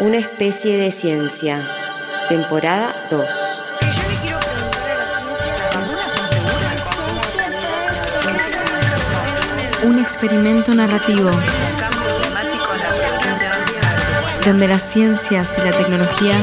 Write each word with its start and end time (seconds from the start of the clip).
Una 0.00 0.18
especie 0.18 0.76
de 0.76 0.92
ciencia. 0.92 1.68
Temporada 2.28 3.08
2. 3.10 3.30
Un 9.82 9.98
experimento 9.98 10.72
narrativo 10.72 11.30
donde 14.46 14.68
las 14.68 14.82
ciencias 14.82 15.58
y 15.58 15.62
la 15.62 15.72
tecnología 15.72 16.36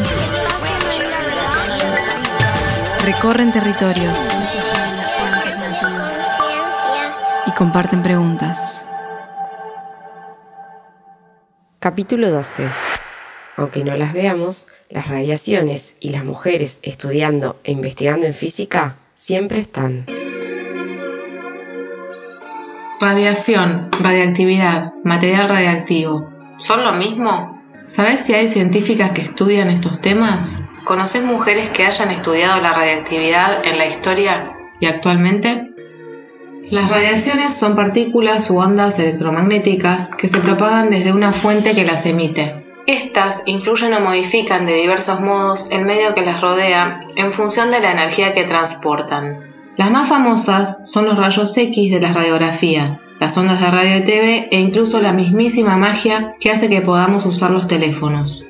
recorren 3.06 3.54
territorios 3.54 4.32
y 7.46 7.52
comparten 7.52 8.04
preguntas. 8.04 8.90
Capítulo 11.80 12.30
12. 12.30 12.85
Aunque 13.58 13.84
no 13.84 13.96
las 13.96 14.14
veamos, 14.14 14.68
las 14.90 15.08
radiaciones 15.08 15.96
y 16.00 16.10
las 16.10 16.26
mujeres 16.26 16.80
estudiando 16.82 17.60
e 17.64 17.72
investigando 17.72 18.26
en 18.26 18.34
física 18.34 18.98
siempre 19.16 19.60
están. 19.60 20.06
Radiación, 23.00 23.90
radiactividad, 24.00 24.94
material 25.04 25.50
radiactivo. 25.50 26.30
¿Son 26.58 26.84
lo 26.84 26.94
mismo? 26.94 27.62
¿Sabes 27.86 28.22
si 28.22 28.34
hay 28.34 28.48
científicas 28.48 29.12
que 29.12 29.22
estudian 29.22 29.70
estos 29.70 30.02
temas? 30.02 30.60
¿Conoces 30.86 31.24
mujeres 31.24 31.70
que 31.70 31.86
hayan 31.86 32.12
estudiado 32.12 32.62
la 32.62 32.74
radiactividad 32.74 33.66
en 33.66 33.78
la 33.78 33.86
historia 33.86 34.54
y 34.80 34.88
actualmente? 34.88 35.72
Las 36.72 36.90
radiaciones 36.90 37.54
son 37.54 37.76
partículas 37.76 38.50
u 38.50 38.58
ondas 38.58 38.98
electromagnéticas 38.98 40.10
que 40.10 40.28
se 40.28 40.40
propagan 40.40 40.90
desde 40.90 41.14
una 41.14 41.32
fuente 41.32 41.76
que 41.76 41.86
las 41.86 42.06
emite. 42.06 42.65
Estas 42.88 43.42
influyen 43.48 43.94
o 43.96 44.00
modifican 44.00 44.68
de 44.68 44.76
diversos 44.76 45.20
modos 45.20 45.68
el 45.72 45.86
medio 45.86 46.14
que 46.14 46.22
las 46.22 46.42
rodea 46.42 47.02
en 47.16 47.34
función 47.34 47.72
de 47.72 47.80
la 47.80 47.92
energía 47.92 48.36
que 48.36 48.44
transportan. 48.44 49.56
Las 49.76 49.90
más 49.90 50.08
famosas 50.08 50.90
son 50.90 51.06
los 51.06 51.18
rayos 51.18 51.58
X 51.58 51.92
de 51.92 52.00
las 52.00 52.14
radiografías, 52.14 53.08
las 53.20 53.36
ondas 53.38 53.60
de 53.60 53.72
radio 53.72 53.98
y 53.98 54.04
TV 54.04 54.48
e 54.52 54.60
incluso 54.60 55.02
la 55.02 55.14
mismísima 55.14 55.76
magia 55.78 56.36
que 56.40 56.52
hace 56.52 56.70
que 56.70 56.82
podamos 56.82 57.26
usar 57.26 57.50
los 57.50 57.68
teléfonos. 57.68 58.46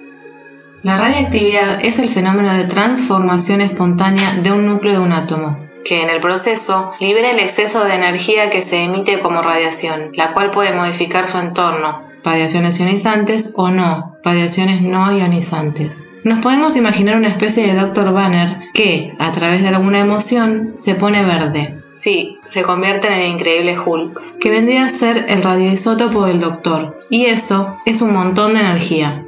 La 0.83 0.97
radiactividad 0.97 1.83
es 1.83 1.97
el 1.97 2.09
fenómeno 2.09 2.53
de 2.53 2.65
transformación 2.65 3.61
espontánea 3.61 4.33
de 4.43 4.51
un 4.51 4.67
núcleo 4.67 4.93
de 4.93 4.99
un 4.99 5.13
átomo, 5.13 5.65
que 5.83 6.03
en 6.03 6.09
el 6.09 6.19
proceso 6.19 6.93
libera 6.99 7.31
el 7.31 7.39
exceso 7.39 7.85
de 7.85 7.95
energía 7.95 8.49
que 8.49 8.61
se 8.61 8.83
emite 8.83 9.19
como 9.19 9.41
radiación, 9.41 10.11
la 10.13 10.33
cual 10.33 10.51
puede 10.51 10.73
modificar 10.73 11.27
su 11.27 11.39
entorno, 11.39 12.04
radiaciones 12.25 12.79
ionizantes 12.79 13.53
o 13.55 13.69
no, 13.69 14.17
radiaciones 14.23 14.81
no 14.81 15.15
ionizantes. 15.15 16.17
Nos 16.23 16.39
podemos 16.39 16.75
imaginar 16.75 17.15
una 17.15 17.27
especie 17.27 17.67
de 17.67 17.79
Dr. 17.79 18.11
Banner 18.11 18.57
que, 18.73 19.13
a 19.19 19.31
través 19.31 19.61
de 19.61 19.69
alguna 19.69 19.99
emoción, 19.99 20.71
se 20.73 20.95
pone 20.95 21.23
verde. 21.23 21.83
Sí, 21.87 22.37
se 22.43 22.63
convierte 22.63 23.07
en 23.07 23.13
el 23.13 23.31
increíble 23.31 23.77
Hulk, 23.79 24.39
que 24.39 24.49
vendría 24.49 24.85
a 24.85 24.89
ser 24.89 25.27
el 25.29 25.43
radioisótopo 25.43 26.25
del 26.25 26.39
Doctor, 26.39 26.97
y 27.11 27.25
eso 27.25 27.77
es 27.85 28.01
un 28.01 28.11
montón 28.11 28.55
de 28.55 28.61
energía. 28.61 29.23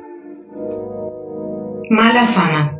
Mala 1.91 2.25
fama. 2.25 2.73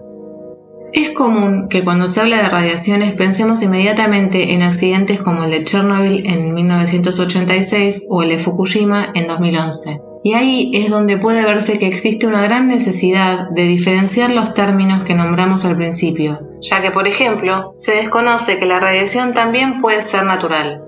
Es 0.94 1.12
común 1.12 1.68
que 1.70 1.84
cuando 1.84 2.08
se 2.08 2.22
habla 2.22 2.42
de 2.42 2.50
radiaciones 2.50 3.14
pensemos 3.14 3.62
inmediatamente 3.62 4.54
en 4.54 4.64
accidentes 4.64 5.22
como 5.22 5.44
el 5.44 5.52
de 5.52 5.64
Chernobyl 5.64 6.26
en 6.26 6.56
1986 6.56 8.06
o 8.10 8.24
el 8.24 8.30
de 8.30 8.40
Fukushima 8.40 9.12
en 9.14 9.28
2011. 9.28 10.07
Y 10.24 10.34
ahí 10.34 10.72
es 10.74 10.90
donde 10.90 11.18
puede 11.18 11.46
verse 11.46 11.78
que 11.78 11.88
existe 11.88 12.28
una 12.28 12.42
gran 12.42 12.68
necesidad 12.68 13.50
de 13.50 13.64
diferenciar 13.64 14.32
los 14.32 14.54
términos 14.54 15.04
que 15.04 15.14
nombramos 15.14 15.66
al 15.66 15.78
principio, 15.78 16.40
ya 16.62 16.82
que, 16.82 16.92
por 16.92 17.08
ejemplo, 17.08 17.74
se 17.78 17.94
desconoce 17.94 18.60
que 18.60 18.66
la 18.66 18.80
radiación 18.80 19.34
también 19.34 19.80
puede 19.80 20.02
ser 20.02 20.24
natural. 20.24 20.84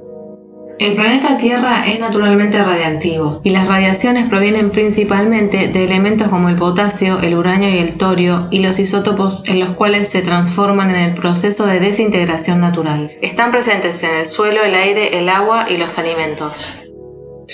El 0.80 0.94
planeta 0.94 1.36
Tierra 1.36 1.86
es 1.86 2.00
naturalmente 2.00 2.64
radiactivo 2.64 3.42
y 3.44 3.50
las 3.50 3.68
radiaciones 3.68 4.30
provienen 4.30 4.70
principalmente 4.70 5.68
de 5.68 5.84
elementos 5.84 6.30
como 6.30 6.48
el 6.48 6.56
potasio, 6.56 7.20
el 7.20 7.36
uranio 7.36 7.68
y 7.68 7.80
el 7.80 7.98
torio 7.98 8.48
y 8.50 8.62
los 8.62 8.80
isótopos 8.80 9.44
en 9.50 9.60
los 9.60 9.72
cuales 9.72 10.08
se 10.08 10.22
transforman 10.22 10.90
en 10.92 11.02
el 11.02 11.14
proceso 11.16 11.66
de 11.66 11.82
desintegración 11.82 12.62
natural. 12.62 13.12
Están 13.22 13.52
presentes 13.52 14.02
en 14.04 14.16
el 14.16 14.26
suelo, 14.26 14.64
el 14.64 14.74
aire, 14.74 15.20
el 15.20 15.28
agua 15.28 15.66
y 15.70 15.76
los 15.76 16.00
alimentos. 16.00 16.70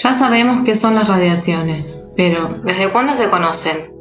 Ya 0.03 0.13
sabemos 0.13 0.59
qué 0.65 0.75
son 0.75 0.93
las 0.95 1.07
radiaciones, 1.07 2.09
pero 2.17 2.59
¿desde 2.65 2.89
cuándo 2.89 3.15
se 3.15 3.29
conocen? 3.29 3.93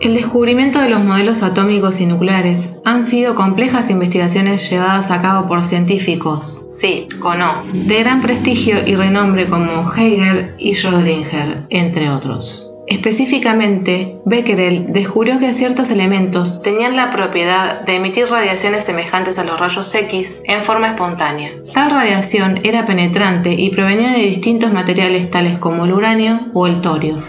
El 0.00 0.14
descubrimiento 0.14 0.80
de 0.80 0.88
los 0.88 1.04
modelos 1.04 1.42
atómicos 1.42 2.00
y 2.00 2.06
nucleares 2.06 2.76
han 2.86 3.04
sido 3.04 3.34
complejas 3.34 3.90
investigaciones 3.90 4.70
llevadas 4.70 5.10
a 5.10 5.20
cabo 5.20 5.46
por 5.46 5.64
científicos, 5.64 6.62
sí, 6.70 7.08
con 7.18 7.42
O, 7.42 7.62
de 7.74 8.04
gran 8.04 8.22
prestigio 8.22 8.76
y 8.86 8.94
renombre 8.94 9.46
como 9.48 9.92
Heiger 9.92 10.54
y 10.58 10.72
Schrödinger, 10.72 11.66
entre 11.68 12.08
otros. 12.08 12.67
Específicamente, 12.88 14.18
Becquerel 14.24 14.92
descubrió 14.94 15.38
que 15.38 15.52
ciertos 15.52 15.90
elementos 15.90 16.62
tenían 16.62 16.96
la 16.96 17.10
propiedad 17.10 17.82
de 17.82 17.96
emitir 17.96 18.28
radiaciones 18.28 18.84
semejantes 18.84 19.38
a 19.38 19.44
los 19.44 19.60
rayos 19.60 19.94
X 19.94 20.40
en 20.44 20.62
forma 20.62 20.88
espontánea. 20.88 21.52
Tal 21.74 21.90
radiación 21.90 22.58
era 22.64 22.86
penetrante 22.86 23.52
y 23.52 23.70
provenía 23.70 24.12
de 24.12 24.22
distintos 24.22 24.72
materiales 24.72 25.30
tales 25.30 25.58
como 25.58 25.84
el 25.84 25.92
uranio 25.92 26.40
o 26.54 26.66
el 26.66 26.80
torio. 26.80 27.22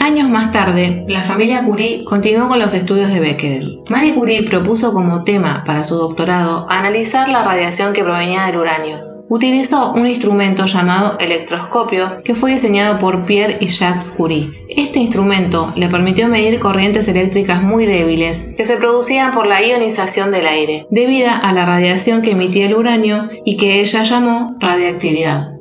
Años 0.00 0.28
más 0.28 0.50
tarde, 0.50 1.04
la 1.08 1.20
familia 1.20 1.64
Curie 1.64 2.04
continuó 2.04 2.48
con 2.48 2.58
los 2.58 2.74
estudios 2.74 3.08
de 3.12 3.20
Becquerel. 3.20 3.82
Marie 3.88 4.14
Curie 4.14 4.42
propuso 4.42 4.92
como 4.92 5.22
tema 5.22 5.62
para 5.64 5.84
su 5.84 5.94
doctorado 5.94 6.66
analizar 6.68 7.28
la 7.28 7.44
radiación 7.44 7.92
que 7.92 8.04
provenía 8.04 8.46
del 8.46 8.58
uranio. 8.58 9.05
Utilizó 9.28 9.92
un 9.92 10.06
instrumento 10.06 10.66
llamado 10.66 11.18
electroscopio 11.18 12.22
que 12.22 12.36
fue 12.36 12.52
diseñado 12.52 12.98
por 12.98 13.24
Pierre 13.24 13.58
y 13.60 13.66
Jacques 13.66 14.10
Curie. 14.10 14.64
Este 14.68 15.00
instrumento 15.00 15.72
le 15.74 15.88
permitió 15.88 16.28
medir 16.28 16.60
corrientes 16.60 17.08
eléctricas 17.08 17.60
muy 17.60 17.86
débiles 17.86 18.54
que 18.56 18.64
se 18.64 18.76
producían 18.76 19.32
por 19.32 19.46
la 19.46 19.62
ionización 19.62 20.30
del 20.30 20.46
aire, 20.46 20.86
debido 20.90 21.28
a 21.42 21.52
la 21.52 21.64
radiación 21.64 22.22
que 22.22 22.32
emitía 22.32 22.66
el 22.66 22.76
uranio 22.76 23.28
y 23.44 23.56
que 23.56 23.80
ella 23.80 24.04
llamó 24.04 24.54
radiactividad. 24.60 25.55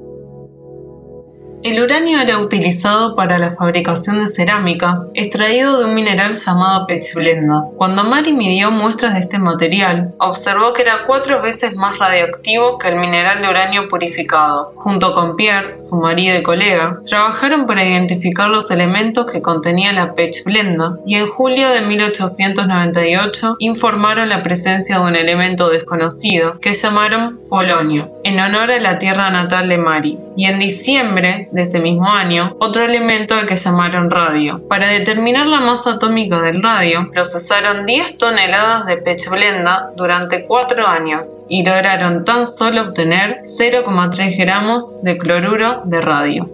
El 1.65 1.81
uranio 1.81 2.19
era 2.19 2.37
utilizado 2.37 3.15
para 3.15 3.39
la 3.39 3.55
fabricación 3.55 4.19
de 4.19 4.27
cerámicas, 4.27 5.09
extraído 5.15 5.79
de 5.79 5.85
un 5.85 5.95
mineral 5.95 6.33
llamado 6.33 6.85
pechblenda. 6.85 7.63
Cuando 7.75 8.03
Mari 8.03 8.33
midió 8.33 8.69
muestras 8.69 9.15
de 9.15 9.21
este 9.21 9.39
material, 9.39 10.13
observó 10.19 10.73
que 10.73 10.83
era 10.83 11.07
cuatro 11.07 11.41
veces 11.41 11.75
más 11.75 11.97
radioactivo 11.97 12.77
que 12.77 12.89
el 12.89 12.97
mineral 12.97 13.41
de 13.41 13.49
uranio 13.49 13.87
purificado. 13.87 14.73
Junto 14.75 15.15
con 15.15 15.35
Pierre, 15.35 15.79
su 15.79 15.95
marido 15.95 16.37
y 16.37 16.43
colega, 16.43 16.99
trabajaron 17.03 17.65
para 17.65 17.83
identificar 17.83 18.47
los 18.51 18.69
elementos 18.69 19.25
que 19.25 19.41
contenía 19.41 19.91
la 19.91 20.13
pechblenda 20.13 20.99
y 21.03 21.15
en 21.15 21.25
julio 21.25 21.67
de 21.69 21.81
1898 21.81 23.55
informaron 23.57 24.29
la 24.29 24.43
presencia 24.43 24.99
de 24.99 25.03
un 25.03 25.15
elemento 25.15 25.69
desconocido 25.69 26.59
que 26.59 26.75
llamaron 26.75 27.39
polonio, 27.49 28.11
en 28.25 28.39
honor 28.39 28.71
a 28.71 28.79
la 28.79 28.97
tierra 28.97 29.29
natal 29.29 29.69
de 29.69 29.77
Mari. 29.77 30.17
Y 30.35 30.45
en 30.47 30.59
diciembre 30.59 31.47
de 31.51 31.61
ese 31.61 31.79
mismo 31.79 32.09
año 32.09 32.57
otro 32.59 32.81
elemento 32.81 33.35
al 33.35 33.45
que 33.45 33.55
llamaron 33.55 34.09
radio. 34.09 34.67
Para 34.67 34.87
determinar 34.87 35.45
la 35.45 35.61
masa 35.61 35.91
atómica 35.91 36.41
del 36.41 36.61
radio, 36.61 37.11
procesaron 37.13 37.85
10 37.85 38.17
toneladas 38.17 38.87
de 38.87 38.97
pechblenda 38.97 39.91
durante 39.95 40.45
4 40.45 40.87
años 40.87 41.37
y 41.47 41.63
lograron 41.63 42.25
tan 42.25 42.47
solo 42.47 42.81
obtener 42.81 43.41
0,3 43.43 44.37
gramos 44.37 45.03
de 45.03 45.17
cloruro 45.19 45.83
de 45.85 46.01
radio. 46.01 46.49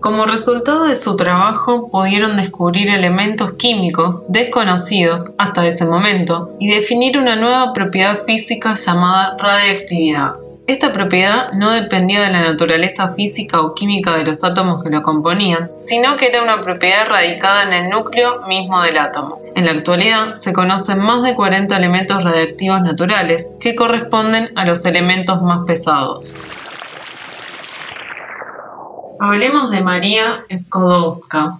Como 0.00 0.24
resultado 0.24 0.86
de 0.86 0.94
su 0.94 1.14
trabajo, 1.14 1.90
pudieron 1.90 2.38
descubrir 2.38 2.88
elementos 2.88 3.52
químicos 3.52 4.22
desconocidos 4.28 5.34
hasta 5.36 5.66
ese 5.66 5.84
momento 5.84 6.56
y 6.58 6.70
definir 6.74 7.18
una 7.18 7.36
nueva 7.36 7.74
propiedad 7.74 8.16
física 8.16 8.72
llamada 8.72 9.36
radiactividad. 9.38 10.36
Esta 10.70 10.92
propiedad 10.92 11.50
no 11.52 11.72
dependía 11.72 12.22
de 12.22 12.30
la 12.30 12.42
naturaleza 12.42 13.08
física 13.08 13.60
o 13.60 13.74
química 13.74 14.16
de 14.16 14.22
los 14.24 14.44
átomos 14.44 14.84
que 14.84 14.88
lo 14.88 15.02
componían, 15.02 15.72
sino 15.78 16.16
que 16.16 16.28
era 16.28 16.44
una 16.44 16.60
propiedad 16.60 17.08
radicada 17.08 17.64
en 17.64 17.72
el 17.72 17.90
núcleo 17.90 18.46
mismo 18.46 18.80
del 18.80 18.98
átomo. 18.98 19.40
En 19.56 19.66
la 19.66 19.72
actualidad 19.72 20.34
se 20.34 20.52
conocen 20.52 21.00
más 21.00 21.24
de 21.24 21.34
40 21.34 21.76
elementos 21.76 22.22
radiactivos 22.22 22.82
naturales 22.82 23.56
que 23.58 23.74
corresponden 23.74 24.52
a 24.54 24.64
los 24.64 24.86
elementos 24.86 25.42
más 25.42 25.62
pesados. 25.66 26.38
Hablemos 29.18 29.72
de 29.72 29.82
María 29.82 30.46
Skodowska. 30.54 31.58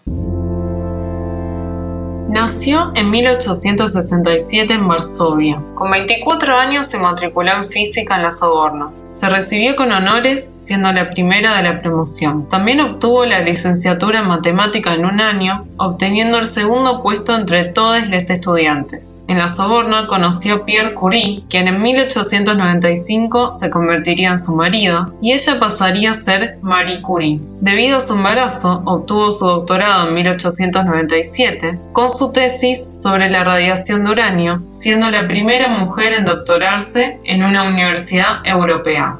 Nació 2.30 2.92
en 2.94 3.10
1867 3.10 4.72
en 4.72 4.86
Varsovia. 4.86 5.60
Con 5.74 5.90
24 5.90 6.56
años 6.56 6.86
se 6.86 6.96
matriculó 6.96 7.50
en 7.50 7.68
física 7.68 8.14
en 8.14 8.22
la 8.22 8.30
Soborna. 8.30 8.92
Se 9.10 9.28
recibió 9.28 9.74
con 9.74 9.90
honores, 9.90 10.52
siendo 10.54 10.92
la 10.92 11.10
primera 11.10 11.56
de 11.56 11.64
la 11.64 11.80
promoción. 11.80 12.48
También 12.48 12.80
obtuvo 12.80 13.26
la 13.26 13.40
licenciatura 13.40 14.20
en 14.20 14.28
matemática 14.28 14.94
en 14.94 15.04
un 15.04 15.20
año, 15.20 15.66
obteniendo 15.78 16.38
el 16.38 16.46
segundo 16.46 17.02
puesto 17.02 17.34
entre 17.34 17.64
todos 17.64 18.08
los 18.08 18.30
estudiantes. 18.30 19.20
En 19.26 19.38
la 19.38 19.48
Soborna 19.48 20.06
conoció 20.06 20.54
a 20.54 20.64
Pierre 20.64 20.94
Curie, 20.94 21.42
quien 21.50 21.66
en 21.66 21.82
1895 21.82 23.50
se 23.50 23.68
convertiría 23.68 24.30
en 24.30 24.38
su 24.38 24.54
marido, 24.54 25.12
y 25.20 25.32
ella 25.32 25.58
pasaría 25.58 26.12
a 26.12 26.14
ser 26.14 26.58
Marie 26.62 27.02
Curie. 27.02 27.40
Debido 27.60 27.96
a 27.96 28.00
su 28.00 28.14
embarazo, 28.14 28.80
obtuvo 28.84 29.32
su 29.32 29.44
doctorado 29.44 30.06
en 30.06 30.14
1897, 30.14 31.80
con 31.92 32.08
tesis 32.28 32.90
sobre 32.92 33.30
la 33.30 33.42
radiación 33.42 34.04
de 34.04 34.10
uranio, 34.10 34.62
siendo 34.70 35.10
la 35.10 35.26
primera 35.26 35.68
mujer 35.68 36.12
en 36.12 36.26
doctorarse 36.26 37.18
en 37.24 37.42
una 37.42 37.64
universidad 37.64 38.44
europea. 38.44 39.18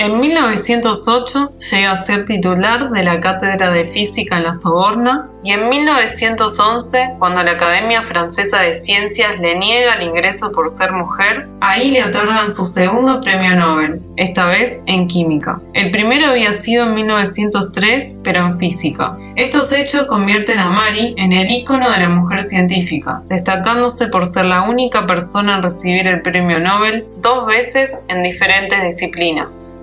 En 0.00 0.20
1908 0.20 1.54
llega 1.72 1.90
a 1.90 1.96
ser 1.96 2.24
titular 2.24 2.90
de 2.90 3.02
la 3.02 3.18
Cátedra 3.18 3.70
de 3.70 3.84
Física 3.84 4.36
en 4.36 4.44
la 4.44 4.52
Soborna 4.52 5.28
y 5.44 5.52
en 5.52 5.68
1911, 5.68 7.14
cuando 7.18 7.42
la 7.42 7.52
Academia 7.52 8.02
Francesa 8.02 8.60
de 8.60 8.74
Ciencias 8.74 9.38
le 9.38 9.56
niega 9.56 9.94
el 9.94 10.08
ingreso 10.08 10.50
por 10.50 10.68
ser 10.68 10.92
mujer, 10.92 11.48
ahí 11.60 11.90
le 11.90 12.04
otorgan 12.04 12.50
su 12.50 12.64
segundo 12.64 13.20
premio 13.20 13.54
Nobel, 13.54 14.02
esta 14.16 14.46
vez 14.46 14.82
en 14.86 15.06
química. 15.06 15.60
El 15.74 15.90
primero 15.90 16.28
había 16.28 16.52
sido 16.52 16.86
en 16.86 16.94
1903, 16.94 18.20
pero 18.24 18.46
en 18.46 18.58
física. 18.58 19.16
Estos 19.36 19.72
hechos 19.72 20.06
convierten 20.06 20.58
a 20.58 20.70
Mary 20.70 21.14
en 21.16 21.32
el 21.32 21.50
ícono 21.50 21.88
de 21.90 22.00
la 22.00 22.08
mujer 22.08 22.42
científica, 22.42 23.22
destacándose 23.28 24.08
por 24.08 24.26
ser 24.26 24.46
la 24.46 24.62
única 24.62 25.06
persona 25.06 25.56
en 25.56 25.62
recibir 25.62 26.08
el 26.08 26.22
premio 26.22 26.58
Nobel 26.58 27.06
dos 27.22 27.46
veces 27.46 28.02
en 28.08 28.22
diferentes 28.22 28.82
disciplinas. 28.82 29.76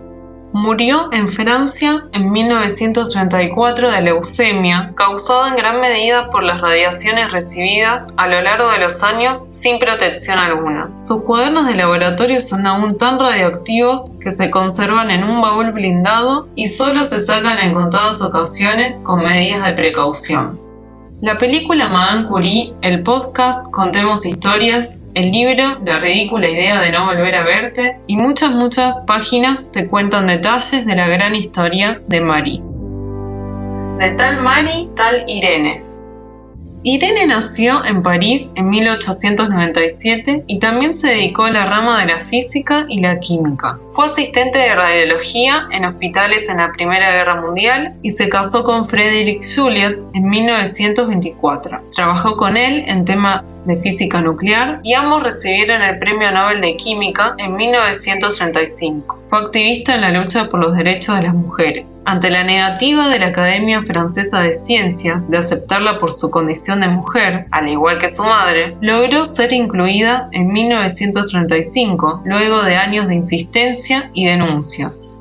Murió 0.57 1.09
en 1.11 1.27
Francia 1.27 2.05
en 2.13 2.31
1934 2.31 3.91
de 3.91 4.01
leucemia, 4.01 4.93
causada 4.95 5.49
en 5.49 5.57
gran 5.57 5.81
medida 5.81 6.29
por 6.29 6.43
las 6.43 6.61
radiaciones 6.61 7.33
recibidas 7.33 8.13
a 8.15 8.29
lo 8.29 8.41
largo 8.41 8.71
de 8.71 8.77
los 8.77 9.03
años 9.03 9.47
sin 9.49 9.79
protección 9.79 10.39
alguna. 10.39 10.91
Sus 11.01 11.23
cuadernos 11.23 11.67
de 11.67 11.75
laboratorio 11.75 12.39
son 12.39 12.65
aún 12.67 12.97
tan 12.97 13.19
radioactivos 13.19 14.13
que 14.21 14.31
se 14.31 14.49
conservan 14.49 15.11
en 15.11 15.25
un 15.25 15.41
baúl 15.41 15.73
blindado 15.73 16.47
y 16.55 16.67
solo 16.67 17.03
se 17.03 17.19
sacan 17.19 17.59
en 17.59 17.73
contadas 17.73 18.21
ocasiones 18.21 19.03
con 19.03 19.23
medidas 19.23 19.65
de 19.65 19.73
precaución. 19.73 20.64
La 21.21 21.37
película 21.37 21.87
Madame 21.87 22.27
Curie, 22.27 22.73
el 22.81 23.01
podcast 23.01 23.71
Contemos 23.71 24.25
Historias, 24.25 24.99
el 25.13 25.31
libro 25.31 25.79
La 25.85 25.97
ridícula 25.97 26.49
idea 26.49 26.81
de 26.81 26.91
no 26.91 27.05
volver 27.05 27.33
a 27.35 27.45
verte 27.45 28.01
y 28.05 28.17
muchas 28.17 28.51
muchas 28.51 29.05
páginas 29.07 29.71
te 29.71 29.87
cuentan 29.87 30.27
detalles 30.27 30.85
de 30.85 30.93
la 30.93 31.07
gran 31.07 31.33
historia 31.33 32.01
de 32.09 32.19
Mari. 32.19 32.61
De 33.97 34.11
tal 34.11 34.41
Mari, 34.41 34.89
tal 34.93 35.23
Irene. 35.25 35.84
Irene 36.87 37.25
nació 37.25 37.83
en 37.83 38.03
París 38.03 38.53
en 38.55 38.69
1897 38.69 40.43
y 40.45 40.59
también 40.59 40.93
se 40.93 41.07
dedicó 41.07 41.45
a 41.45 41.51
la 41.51 41.65
rama 41.65 41.99
de 41.99 42.13
la 42.13 42.21
física 42.21 42.85
y 42.87 43.01
la 43.01 43.19
química. 43.19 43.79
Fue 43.89 44.05
asistente 44.05 44.59
de 44.59 44.75
radiología 44.75 45.67
en 45.71 45.83
hospitales 45.83 46.47
en 46.47 46.57
la 46.57 46.71
Primera 46.71 47.09
Guerra 47.11 47.41
Mundial 47.41 47.95
y 48.03 48.11
se 48.11 48.29
casó 48.29 48.63
con 48.63 48.87
Frederick 48.87 49.43
Juliet 49.43 49.97
en 50.13 50.29
1924. 50.29 51.89
Trabajó 51.91 52.37
con 52.37 52.55
él 52.55 52.83
en 52.85 53.03
temas 53.03 53.65
de 53.65 53.77
física 53.77 54.21
nuclear 54.21 54.79
y 54.83 54.93
ambos 54.93 55.23
recibieron 55.23 55.81
el 55.81 55.97
Premio 55.97 56.29
Nobel 56.31 56.61
de 56.61 56.77
Química 56.77 57.33
en 57.39 57.55
1935. 57.55 59.23
Fue 59.27 59.39
activista 59.39 59.95
en 59.95 60.01
la 60.01 60.11
lucha 60.11 60.49
por 60.49 60.59
los 60.59 60.77
derechos 60.77 61.15
de 61.17 61.23
las 61.23 61.33
mujeres. 61.33 62.03
Ante 62.05 62.29
la 62.29 62.43
negativa 62.43 63.09
de 63.09 63.17
la 63.17 63.27
Academia 63.27 63.81
Francesa 63.81 64.43
de 64.43 64.53
Ciencias 64.53 65.31
de 65.31 65.39
aceptarla 65.39 65.97
por 65.97 66.11
su 66.11 66.29
condición 66.29 66.74
de 66.79 66.87
mujer, 66.87 67.47
al 67.51 67.67
igual 67.69 67.97
que 67.97 68.07
su 68.07 68.23
madre, 68.23 68.77
logró 68.81 69.25
ser 69.25 69.53
incluida 69.53 70.29
en 70.31 70.47
1935, 70.51 72.21
luego 72.25 72.63
de 72.63 72.75
años 72.75 73.07
de 73.07 73.15
insistencia 73.15 74.09
y 74.13 74.27
denuncias. 74.27 75.19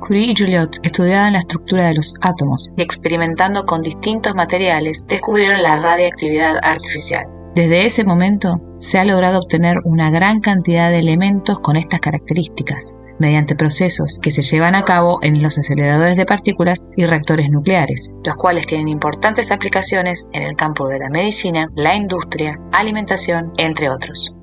Curie 0.00 0.32
y 0.32 0.34
Juliot, 0.36 0.78
estudiaban 0.82 1.32
la 1.32 1.40
estructura 1.40 1.86
de 1.86 1.94
los 1.94 2.14
átomos 2.20 2.72
y 2.76 2.82
experimentando 2.82 3.66
con 3.66 3.82
distintos 3.82 4.34
materiales, 4.34 5.04
descubrieron 5.06 5.62
la 5.62 5.76
radiactividad 5.76 6.56
artificial. 6.62 7.24
Desde 7.54 7.86
ese 7.86 8.04
momento 8.04 8.60
se 8.78 8.98
ha 8.98 9.04
logrado 9.04 9.40
obtener 9.40 9.78
una 9.84 10.10
gran 10.10 10.40
cantidad 10.40 10.90
de 10.90 10.98
elementos 10.98 11.58
con 11.60 11.76
estas 11.76 12.00
características, 12.00 12.94
mediante 13.18 13.56
procesos 13.56 14.18
que 14.20 14.30
se 14.30 14.42
llevan 14.42 14.74
a 14.74 14.84
cabo 14.84 15.18
en 15.22 15.42
los 15.42 15.58
aceleradores 15.58 16.16
de 16.16 16.26
partículas 16.26 16.88
y 16.96 17.06
reactores 17.06 17.48
nucleares, 17.50 18.12
los 18.24 18.36
cuales 18.36 18.66
tienen 18.66 18.88
importantes 18.88 19.50
aplicaciones 19.50 20.28
en 20.32 20.42
el 20.42 20.56
campo 20.56 20.88
de 20.88 20.98
la 20.98 21.10
medicina, 21.10 21.68
la 21.74 21.94
industria, 21.94 22.58
alimentación, 22.72 23.52
entre 23.56 23.90
otros. 23.90 24.34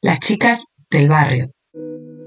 Las 0.00 0.20
chicas 0.20 0.66
del 0.90 1.08
barrio. 1.08 1.53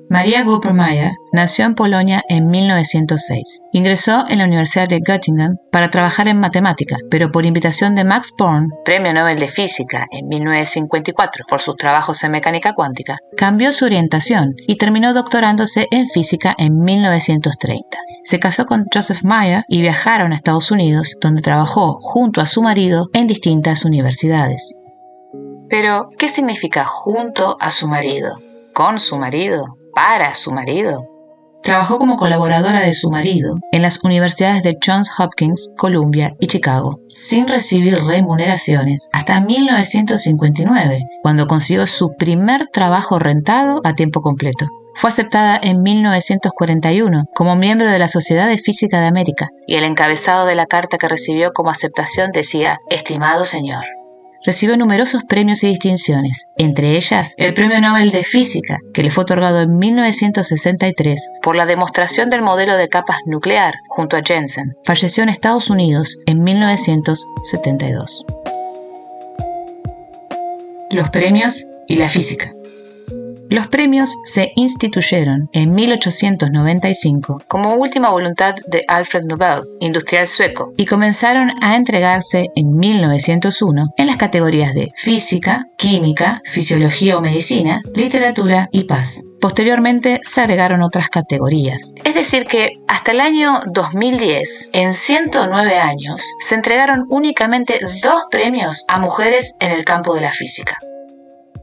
María 0.10 0.44
Goppermeier 0.44 1.12
nació 1.34 1.66
en 1.66 1.76
Polonia 1.76 2.24
en 2.30 2.48
1906. 2.48 3.60
Ingresó 3.74 4.24
en 4.30 4.38
la 4.38 4.46
Universidad 4.46 4.88
de 4.88 5.02
Göttingen 5.06 5.58
para 5.70 5.90
trabajar 5.90 6.30
en 6.30 6.40
matemática, 6.40 6.96
pero 7.12 7.30
por 7.30 7.46
invitación 7.46 7.94
de 7.94 8.06
Max 8.06 8.32
Born, 8.40 8.70
Premio 8.86 9.14
Nobel 9.14 9.38
de 9.38 9.50
Física 9.50 10.08
en 10.12 10.28
1954 10.30 11.44
por 11.50 11.60
sus 11.60 11.76
trabajos 11.76 12.24
en 12.24 12.32
mecánica 12.32 12.74
cuántica, 12.74 13.18
cambió 13.36 13.74
su 13.74 13.84
orientación 13.84 14.54
y 14.66 14.78
terminó 14.78 15.14
doctorándose 15.14 15.88
en 15.92 16.08
física 16.08 16.56
en 16.58 16.80
1930. 16.80 17.98
Se 18.24 18.40
casó 18.40 18.66
con 18.66 18.86
Joseph 18.94 19.24
Meyer 19.24 19.64
y 19.68 19.82
viajaron 19.82 20.32
a 20.32 20.36
Estados 20.36 20.72
Unidos, 20.72 21.18
donde 21.20 21.42
trabajó 21.42 21.98
junto 22.00 22.40
a 22.40 22.46
su 22.46 22.62
marido 22.62 23.10
en 23.12 23.28
distintas 23.28 23.84
universidades. 23.84 24.78
Pero, 25.70 26.08
¿qué 26.18 26.30
significa 26.30 26.86
junto 26.86 27.58
a 27.60 27.72
su 27.72 27.90
marido? 27.90 28.40
¿Con 28.74 29.00
su 29.00 29.18
marido? 29.18 29.78
Para 29.98 30.36
su 30.36 30.52
marido. 30.52 31.08
Trabajó 31.64 31.98
como 31.98 32.18
colaboradora 32.18 32.82
de 32.82 32.94
su 32.94 33.10
marido 33.10 33.56
en 33.72 33.82
las 33.82 34.04
universidades 34.04 34.62
de 34.62 34.78
Johns 34.80 35.10
Hopkins, 35.18 35.74
Columbia 35.76 36.36
y 36.40 36.46
Chicago, 36.46 37.00
sin 37.10 37.48
recibir 37.48 37.98
remuneraciones 38.04 39.10
hasta 39.12 39.42
1959, 39.42 41.00
cuando 41.24 41.48
consiguió 41.48 41.88
su 41.88 42.12
primer 42.12 42.68
trabajo 42.72 43.18
rentado 43.18 43.82
a 43.84 43.94
tiempo 43.94 44.22
completo. 44.22 44.68
Fue 44.94 45.10
aceptada 45.10 45.60
en 45.64 45.82
1941 45.82 47.24
como 47.34 47.56
miembro 47.56 47.90
de 47.90 47.98
la 47.98 48.08
Sociedad 48.08 48.48
de 48.48 48.60
Física 48.60 49.00
de 49.00 49.08
América 49.08 49.50
y 49.66 49.78
el 49.78 49.84
encabezado 49.84 50.46
de 50.46 50.54
la 50.54 50.68
carta 50.68 51.00
que 51.00 51.08
recibió 51.08 51.54
como 51.54 51.72
aceptación 51.72 52.30
decía, 52.32 52.78
Estimado 52.92 53.46
señor, 53.46 53.84
recibió 54.48 54.78
numerosos 54.78 55.26
premios 55.26 55.62
y 55.64 55.68
distinciones, 55.68 56.48
entre 56.58 56.96
ellas 56.96 57.34
el 57.38 57.54
Premio 57.54 57.82
Nobel 57.82 58.12
de 58.12 58.24
Física, 58.24 58.78
que 58.94 59.04
le 59.04 59.10
fue 59.10 59.24
otorgado 59.24 59.60
en 59.60 59.78
1963 59.78 61.32
por 61.44 61.58
la 61.58 61.66
demostración 61.66 62.30
del 62.30 62.42
modelo 62.42 62.78
de 62.78 62.88
capas 62.88 63.18
nuclear 63.26 63.74
junto 63.90 64.16
a 64.16 64.22
Jensen. 64.26 64.78
Falleció 64.86 65.24
en 65.24 65.30
Estados 65.30 65.70
Unidos 65.70 66.18
en 66.26 66.44
1972. 66.44 68.26
Los 70.92 71.10
premios 71.10 71.66
y 71.86 71.98
la 71.98 72.08
física. 72.08 72.54
Los 73.50 73.68
premios 73.68 74.14
se 74.26 74.52
instituyeron 74.58 75.50
en 75.54 75.74
1895 75.74 77.44
como 77.48 77.76
última 77.76 78.10
voluntad 78.10 78.56
de 78.68 78.84
Alfred 78.88 79.24
Nobel, 79.24 79.64
industrial 79.80 80.28
sueco, 80.28 80.74
y 80.76 80.86
comenzaron 80.86 81.52
a 81.62 81.78
entregarse 81.78 82.48
en 82.56 82.78
1901 82.78 83.94
en 83.96 84.08
las 84.08 84.18
categorías 84.18 84.74
de 84.74 84.92
física, 84.96 85.66
química, 85.78 86.42
fisiología 86.44 87.18
o 87.18 87.22
medicina, 87.22 87.82
literatura 87.96 88.68
y 88.74 88.84
paz. 88.84 89.24
Posteriormente 89.40 90.20
se 90.24 90.42
agregaron 90.42 90.82
otras 90.82 91.08
categorías. 91.08 91.94
Es 92.04 92.16
decir 92.16 92.48
que 92.48 92.74
hasta 92.88 93.12
el 93.12 93.22
año 93.22 93.62
2010, 93.72 94.72
en 94.74 94.94
109 94.94 95.78
años, 95.78 96.22
se 96.40 96.56
entregaron 96.56 97.06
únicamente 97.10 97.80
dos 98.04 98.24
premios 98.30 98.84
a 98.90 99.00
mujeres 99.00 99.54
en 99.62 99.72
el 99.72 99.86
campo 99.86 100.16
de 100.16 100.22
la 100.22 100.32
física. 100.32 100.80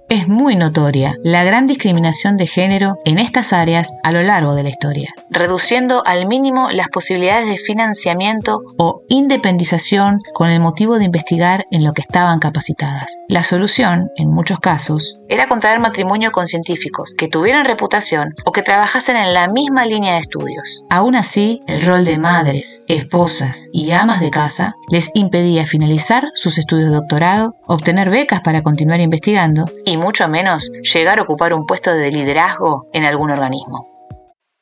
Es 0.09 0.29
muy 0.29 0.55
notoria 0.55 1.17
la 1.23 1.45
gran 1.45 1.67
discriminación 1.67 2.37
de 2.37 2.47
género 2.47 2.99
en 3.05 3.19
estas 3.19 3.53
áreas 3.53 3.93
a 4.03 4.13
lo 4.13 4.23
largo 4.23 4.55
de 4.55 4.63
la 4.63 4.69
historia, 4.69 5.11
reduciendo 5.31 6.05
al 6.07 6.27
mínimo 6.27 6.71
las 6.71 6.89
posibilidades 6.89 7.49
de 7.49 7.57
financiamiento 7.57 8.61
o 8.77 9.03
independización 9.09 10.19
con 10.35 10.51
el 10.51 10.61
motivo 10.61 10.99
de 10.99 11.05
investigar 11.05 11.65
en 11.71 11.85
lo 11.85 11.93
que 11.93 12.03
estaban 12.03 12.39
capacitadas. 12.39 13.17
La 13.29 13.43
solución, 13.43 14.11
en 14.17 14.31
muchos 14.31 14.61
casos, 14.61 15.19
era 15.29 15.49
contraer 15.49 15.81
matrimonio 15.81 16.33
con 16.33 16.47
científicos 16.47 17.15
que 17.17 17.29
tuvieran 17.29 17.65
reputación 17.65 18.35
o 18.45 18.53
que 18.53 18.63
trabajasen 18.63 19.17
en 19.17 19.33
la 19.33 19.49
misma 19.49 19.87
línea 19.87 20.15
de 20.15 20.21
estudios. 20.21 20.83
Aún 20.91 21.17
así, 21.17 21.63
el 21.67 21.83
rol 21.83 22.05
de 22.05 22.19
madres, 22.19 22.83
esposas 22.89 23.69
y 23.73 23.91
amas 23.93 24.21
de 24.21 24.31
casa 24.31 24.75
les 24.91 25.11
impedía 25.15 25.67
finalizar 25.67 26.25
sus 26.35 26.59
estudios 26.59 26.91
de 26.91 26.97
doctorado, 26.97 27.57
obtener 27.67 28.11
becas 28.11 28.41
para 28.43 28.63
continuar 28.63 29.01
investigando 29.01 29.71
y 29.85 29.94
mucho 29.97 30.29
menos 30.29 30.71
llegar 30.93 31.19
a 31.19 31.23
ocupar 31.23 31.55
un 31.55 31.67
puesto 31.67 31.93
de 31.93 32.11
liderazgo 32.11 32.87
en 32.93 33.05
algún 33.05 33.31
organismo. 33.31 33.89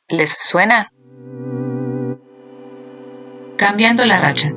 ¿Les 0.09 0.31
suena? 0.31 0.91
Cambiando 3.57 4.05
la 4.05 4.21
racha. 4.21 4.53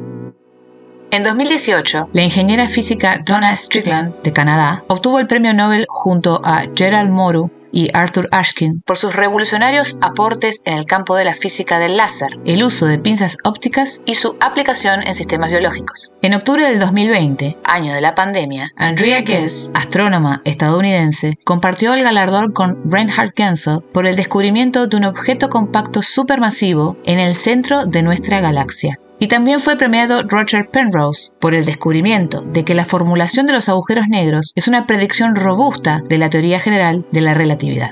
En 1.11 1.23
2018, 1.23 2.09
la 2.11 2.23
ingeniera 2.23 2.67
física 2.67 3.21
Donna 3.23 3.55
Strickland, 3.55 4.21
de 4.21 4.33
Canadá, 4.33 4.83
obtuvo 4.87 5.19
el 5.19 5.27
premio 5.27 5.53
Nobel 5.53 5.85
junto 5.87 6.41
a 6.43 6.65
Gerald 6.75 7.09
Moru 7.09 7.51
y 7.75 7.89
Arthur 7.93 8.29
Ashkin 8.31 8.81
por 8.85 8.97
sus 8.97 9.15
revolucionarios 9.15 9.97
aportes 10.01 10.61
en 10.63 10.77
el 10.77 10.85
campo 10.85 11.15
de 11.15 11.25
la 11.25 11.33
física 11.33 11.77
del 11.77 11.97
láser, 11.97 12.29
el 12.45 12.63
uso 12.63 12.87
de 12.87 12.97
pinzas 12.97 13.37
ópticas 13.43 14.01
y 14.05 14.15
su 14.15 14.37
aplicación 14.39 15.05
en 15.05 15.13
sistemas 15.13 15.49
biológicos. 15.49 16.11
En 16.21 16.33
octubre 16.33 16.65
del 16.65 16.79
2020, 16.79 17.57
año 17.65 17.93
de 17.93 18.01
la 18.01 18.15
pandemia, 18.15 18.71
Andrea 18.77 19.21
Ghez, 19.21 19.69
astrónoma 19.73 20.41
estadounidense, 20.45 21.37
compartió 21.43 21.93
el 21.93 22.03
galardón 22.03 22.53
con 22.53 22.89
Reinhard 22.89 23.33
Genzel 23.35 23.81
por 23.93 24.07
el 24.07 24.15
descubrimiento 24.15 24.87
de 24.87 24.95
un 24.95 25.03
objeto 25.03 25.49
compacto 25.49 26.01
supermasivo 26.01 26.97
en 27.05 27.19
el 27.19 27.35
centro 27.35 27.85
de 27.85 28.03
nuestra 28.03 28.39
galaxia, 28.39 28.99
y 29.25 29.27
también 29.27 29.59
fue 29.59 29.75
premiado 29.75 30.21
Roger 30.21 30.69
Penrose 30.69 31.31
por 31.39 31.55
el 31.55 31.65
descubrimiento 31.65 32.41
de 32.41 32.63
que 32.63 32.75
la 32.75 32.85
formulación 32.85 33.47
de 33.47 33.53
los 33.53 33.69
agujeros 33.69 34.05
negros 34.07 34.51
es 34.53 34.67
una 34.67 34.85
predicción 34.85 35.33
robusta 35.33 36.03
de 36.07 36.19
la 36.19 36.29
teoría 36.29 36.59
general 36.59 37.07
de 37.11 37.21
la 37.21 37.33
relatividad. 37.33 37.89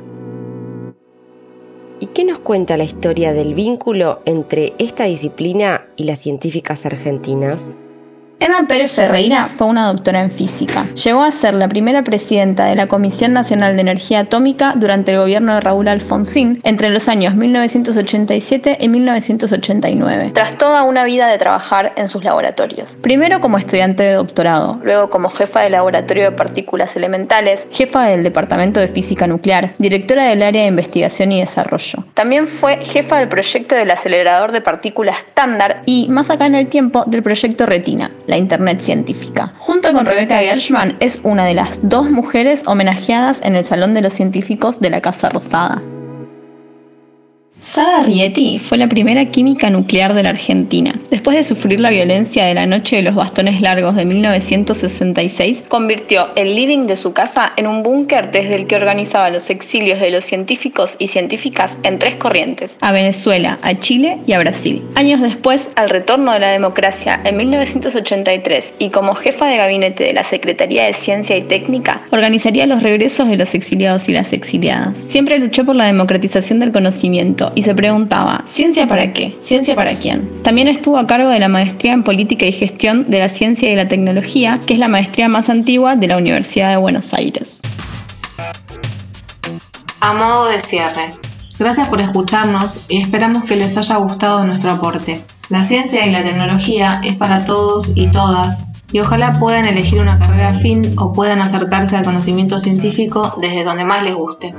¿Y 2.00 2.06
qué 2.14 2.24
nos 2.24 2.38
cuenta 2.38 2.78
la 2.78 2.84
historia 2.84 3.34
del 3.34 3.56
vínculo 3.56 4.22
entre 4.26 4.76
esta 4.78 5.06
disciplina 5.06 5.88
y 5.96 6.04
las 6.04 6.20
científicas 6.20 6.86
argentinas? 6.86 7.80
Emma 8.40 8.68
Pérez 8.68 8.92
Ferreira 8.92 9.48
fue 9.48 9.68
una 9.68 9.88
doctora 9.88 10.22
en 10.22 10.30
física. 10.30 10.86
Llegó 10.96 11.24
a 11.24 11.32
ser 11.32 11.54
la 11.54 11.70
primera 11.70 12.04
presidenta 12.04 12.66
de 12.66 12.76
la 12.76 12.88
Comisión 12.88 13.32
Nacional 13.32 13.76
de 13.76 13.82
Energía 13.82 14.20
Atómica 14.20 14.74
durante 14.76 15.12
el 15.12 15.20
gobierno 15.20 15.54
de 15.56 15.62
Raúl 15.62 15.88
Alfonsín 15.88 16.60
entre 16.64 16.90
los 16.90 17.08
años 17.08 17.36
1987 17.36 18.78
y 18.82 18.90
1989, 18.90 20.32
tras 20.34 20.58
toda 20.58 20.84
una 20.84 21.06
vida 21.06 21.28
de 21.28 21.38
trabajar 21.38 21.94
en 21.96 22.10
sus 22.10 22.24
laboratorios. 22.24 22.98
Primero 23.02 23.40
como 23.40 23.58
estudiante 23.58 24.04
de 24.04 24.14
doctorado, 24.14 24.80
luego 24.84 25.10
como 25.10 25.30
jefa 25.30 25.62
del 25.62 25.72
Laboratorio 25.72 26.26
de 26.26 26.32
Partículas 26.32 26.96
Elementales, 26.98 27.66
jefa 27.72 28.06
del 28.06 28.24
Departamento 28.24 28.82
de 28.82 28.90
Física 28.90 29.26
Nuclear, 29.26 29.72
directora 29.78 30.26
del 30.26 30.44
área 30.44 30.64
de 30.64 30.68
investigación 30.68 31.32
y 31.32 31.40
desarrollo. 31.40 32.04
También 32.14 32.48
fue 32.48 32.84
jefa 32.84 33.20
del 33.20 33.30
proyecto 33.30 33.76
del 33.76 33.92
acelerador 33.92 34.52
de 34.52 34.62
partículas 34.62 35.18
estándar 35.20 35.82
y, 35.86 36.08
más 36.10 36.30
acá 36.30 36.46
en 36.46 36.56
el 36.56 36.68
tiempo, 36.68 37.04
del 37.08 37.24
proyecto 37.24 37.66
Retina, 37.66 38.12
la 38.28 38.38
Internet 38.38 38.80
científica. 38.82 39.54
Junto 39.60 39.92
con 39.94 40.06
Rebecca 40.06 40.40
Gershman 40.40 40.96
es 41.00 41.20
una 41.24 41.46
de 41.46 41.54
las 41.54 41.80
dos 41.82 42.10
mujeres 42.10 42.64
homenajeadas 42.66 43.42
en 43.42 43.56
el 43.56 43.66
Salón 43.66 43.94
de 43.94 44.02
los 44.02 44.14
Científicos 44.14 44.80
de 44.80 44.90
la 44.90 45.02
Casa 45.02 45.30
Rosada. 45.30 45.82
Sara 47.64 48.04
Rieti 48.04 48.60
fue 48.60 48.78
la 48.78 48.90
primera 48.90 49.24
química 49.24 49.70
nuclear 49.70 50.14
de 50.14 50.24
la 50.24 50.32
Argentina. 50.32 50.94
Después 51.10 51.38
de 51.38 51.46
sufrir 51.46 51.80
la 51.80 51.92
violencia 51.92 52.44
de 52.44 52.54
la 52.54 52.66
Noche 52.66 52.98
de 52.98 53.04
los 53.04 53.16
Bastones 53.16 53.62
Largos 53.62 53.96
de 53.96 54.04
1966, 54.04 55.64
convirtió 55.70 56.28
el 56.36 56.56
living 56.56 56.88
de 56.88 56.98
su 56.98 57.14
casa 57.14 57.54
en 57.56 57.68
un 57.68 57.82
búnker 57.82 58.32
desde 58.32 58.56
el 58.56 58.68
que 58.68 58.76
organizaba 58.76 59.30
los 59.30 59.50
exilios 59.50 60.02
de 60.02 60.12
los 60.12 60.26
científicos 60.26 60.98
y 61.00 61.08
científicas 61.08 61.78
en 61.84 62.00
tres 62.00 62.18
corrientes, 62.18 62.76
a 62.82 62.92
Venezuela, 62.92 63.58
a 63.62 63.74
Chile 63.76 64.18
y 64.28 64.34
a 64.34 64.40
Brasil. 64.40 64.84
Años 64.96 65.22
después, 65.22 65.70
al 65.76 65.90
retorno 65.90 66.34
de 66.34 66.42
la 66.42 66.50
democracia 66.50 67.22
en 67.24 67.38
1983 67.38 68.74
y 68.78 68.90
como 68.90 69.16
jefa 69.16 69.48
de 69.48 69.56
gabinete 69.56 70.04
de 70.04 70.14
la 70.14 70.24
Secretaría 70.24 70.84
de 70.84 70.94
Ciencia 70.94 71.38
y 71.38 71.44
Técnica, 71.44 72.02
organizaría 72.12 72.68
los 72.68 72.84
regresos 72.84 73.30
de 73.30 73.38
los 73.38 73.56
exiliados 73.56 74.10
y 74.10 74.12
las 74.12 74.34
exiliadas. 74.34 75.02
Siempre 75.08 75.40
luchó 75.40 75.64
por 75.64 75.78
la 75.78 75.86
democratización 75.86 76.60
del 76.60 76.74
conocimiento 76.74 77.53
y 77.56 77.64
se 77.64 77.76
preguntaba, 77.76 78.44
¿ciencia 78.48 78.88
para 78.88 79.14
qué? 79.14 79.38
¿Ciencia 79.42 79.76
para 79.76 79.96
quién? 79.96 80.44
También 80.44 80.68
estuvo 80.68 80.98
a 80.98 81.08
cargo 81.08 81.30
de 81.30 81.40
la 81.40 81.48
maestría 81.48 81.94
en 81.94 82.04
política 82.04 82.46
y 82.46 82.52
gestión 82.52 83.10
de 83.10 83.20
la 83.20 83.30
ciencia 83.30 83.72
y 83.72 83.76
la 83.76 83.88
tecnología, 83.88 84.62
que 84.66 84.74
es 84.74 84.80
la 84.80 84.88
maestría 84.88 85.28
más 85.28 85.50
antigua 85.50 85.96
de 85.96 86.08
la 86.08 86.18
Universidad 86.18 86.70
de 86.70 86.78
Buenos 86.78 87.14
Aires. 87.14 87.62
A 90.00 90.14
modo 90.14 90.50
de 90.50 90.60
cierre, 90.60 91.14
gracias 91.58 91.88
por 91.88 92.02
escucharnos 92.02 92.86
y 92.90 93.02
esperamos 93.02 93.46
que 93.46 93.56
les 93.56 93.78
haya 93.78 93.96
gustado 93.98 94.46
nuestro 94.46 94.72
aporte. 94.72 95.24
La 95.50 95.64
ciencia 95.64 96.06
y 96.06 96.12
la 96.12 96.24
tecnología 96.24 97.02
es 97.04 97.16
para 97.16 97.46
todos 97.46 97.94
y 97.96 98.08
todas 98.08 98.74
y 98.94 99.00
ojalá 99.00 99.34
puedan 99.40 99.66
elegir 99.66 100.00
una 100.00 100.20
carrera 100.20 100.50
afín 100.50 100.94
o 100.98 101.12
puedan 101.12 101.42
acercarse 101.42 101.98
al 101.98 102.06
conocimiento 102.06 102.60
científico 102.60 103.36
desde 103.42 103.64
donde 103.64 103.84
más 103.84 104.04
les 104.04 104.14
guste. 104.14 104.54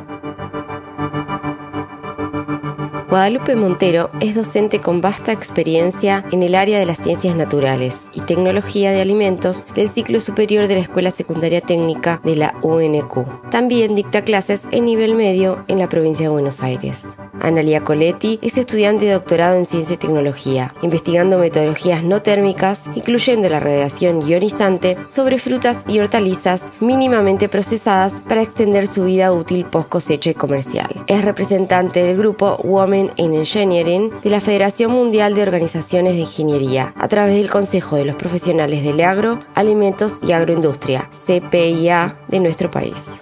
Guadalupe 3.14 3.54
Montero 3.54 4.10
es 4.18 4.34
docente 4.34 4.80
con 4.80 5.00
vasta 5.00 5.30
experiencia 5.30 6.24
en 6.32 6.42
el 6.42 6.56
área 6.56 6.80
de 6.80 6.84
las 6.84 6.98
ciencias 6.98 7.36
naturales 7.36 8.08
y 8.12 8.20
tecnología 8.22 8.90
de 8.90 9.00
alimentos 9.00 9.68
del 9.76 9.88
ciclo 9.88 10.18
superior 10.18 10.66
de 10.66 10.74
la 10.74 10.80
Escuela 10.80 11.12
Secundaria 11.12 11.60
Técnica 11.60 12.20
de 12.24 12.34
la 12.34 12.56
UNQ. 12.62 13.50
También 13.52 13.94
dicta 13.94 14.22
clases 14.22 14.66
en 14.72 14.86
nivel 14.86 15.14
medio 15.14 15.64
en 15.68 15.78
la 15.78 15.88
provincia 15.88 16.24
de 16.24 16.30
Buenos 16.30 16.60
Aires. 16.64 17.04
Analia 17.40 17.84
Coletti 17.84 18.38
es 18.42 18.56
estudiante 18.56 19.04
de 19.04 19.12
doctorado 19.12 19.56
en 19.56 19.66
ciencia 19.66 19.94
y 19.94 19.98
tecnología, 19.98 20.74
investigando 20.82 21.38
metodologías 21.38 22.02
no 22.02 22.22
térmicas, 22.22 22.84
incluyendo 22.94 23.48
la 23.48 23.60
radiación 23.60 24.26
ionizante, 24.26 24.96
sobre 25.08 25.38
frutas 25.38 25.84
y 25.86 26.00
hortalizas 26.00 26.70
mínimamente 26.80 27.48
procesadas 27.48 28.22
para 28.26 28.42
extender 28.42 28.86
su 28.86 29.04
vida 29.04 29.30
útil 29.32 29.66
post 29.66 29.88
cosecha 29.88 30.30
y 30.30 30.34
comercial. 30.34 30.88
Es 31.06 31.24
representante 31.24 32.02
del 32.02 32.16
grupo 32.16 32.56
Women 32.64 33.03
in 33.16 33.34
Engineering 33.34 34.10
de 34.22 34.30
la 34.30 34.40
Federación 34.40 34.92
Mundial 34.92 35.34
de 35.34 35.42
Organizaciones 35.42 36.14
de 36.14 36.20
Ingeniería, 36.20 36.94
a 36.96 37.08
través 37.08 37.36
del 37.36 37.50
Consejo 37.50 37.96
de 37.96 38.04
los 38.04 38.16
Profesionales 38.16 38.82
del 38.82 39.00
Agro, 39.00 39.38
Alimentos 39.54 40.18
y 40.26 40.32
Agroindustria, 40.32 41.08
CPIA, 41.10 42.18
de 42.28 42.40
nuestro 42.40 42.70
país. 42.70 43.20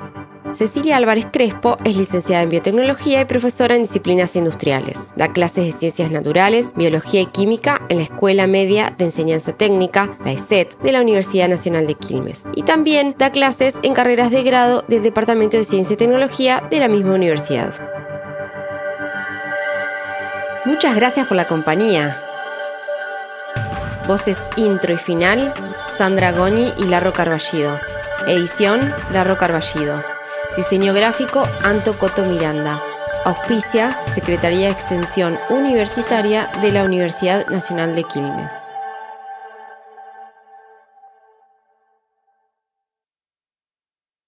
Cecilia 0.55 0.99
Álvarez 0.99 1.27
Crespo 1.33 1.79
es 1.85 1.97
licenciada 1.97 2.43
en 2.43 2.51
biotecnología 2.51 3.23
y 3.23 3.25
profesora 3.25 3.75
en 3.75 3.83
disciplinas 3.83 4.37
industriales. 4.37 5.12
Da 5.17 5.33
clases 5.33 5.65
de 5.65 5.73
ciencias 5.73 6.11
naturales, 6.11 6.73
biología 6.77 7.23
y 7.23 7.27
química 7.27 7.81
en 7.89 7.97
la 7.99 8.03
Escuela 8.03 8.47
Media 8.47 8.95
de 8.97 9.07
Enseñanza 9.07 9.53
Técnica, 9.53 10.19
la 10.25 10.33
ESET, 10.33 10.79
de 10.83 10.93
la 10.93 11.01
Universidad 11.01 11.49
Nacional 11.49 11.87
de 11.87 11.95
Quilmes. 11.95 12.45
Y 12.55 12.65
también 12.65 13.15
da 13.19 13.31
clases 13.31 13.77
en 13.83 13.95
carreras 13.95 14.31
de 14.31 14.43
grado 14.43 14.85
del 14.89 15.03
Departamento 15.03 15.57
de 15.57 15.65
Ciencia 15.65 15.95
y 15.95 15.97
Tecnología 15.97 16.62
de 16.71 16.81
la 16.81 16.89
misma 16.89 17.15
universidad. 17.15 17.91
Muchas 20.64 20.95
gracias 20.95 21.26
por 21.26 21.37
la 21.37 21.49
compañía. 21.49 22.16
Voces 24.07 24.38
intro 24.57 24.92
y 24.92 24.97
final, 24.97 25.52
Sandra 25.99 26.31
Goñi 26.31 26.73
y 26.76 26.85
Larro 26.85 27.12
Carballido. 27.12 27.81
Edición, 28.28 28.95
Larro 29.12 29.37
Carballido. 29.37 30.04
Diseño 30.57 30.95
gráfico, 30.95 31.49
Anto 31.62 31.99
Coto 31.99 32.25
Miranda. 32.25 32.81
Auspicia, 33.25 34.00
Secretaría 34.14 34.66
de 34.66 34.73
Extensión 34.73 35.38
Universitaria 35.50 36.50
de 36.61 36.71
la 36.71 36.85
Universidad 36.85 37.47
Nacional 37.49 37.97
de 37.97 38.04
Quilmes. 38.04 38.76